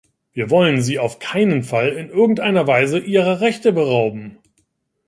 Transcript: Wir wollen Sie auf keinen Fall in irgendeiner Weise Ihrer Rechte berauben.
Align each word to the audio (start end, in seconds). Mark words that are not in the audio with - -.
Wir 0.33 0.49
wollen 0.49 0.81
Sie 0.81 0.97
auf 0.97 1.19
keinen 1.19 1.61
Fall 1.61 1.89
in 1.89 2.09
irgendeiner 2.09 2.65
Weise 2.65 2.97
Ihrer 2.97 3.39
Rechte 3.39 3.71
berauben. 3.71 4.39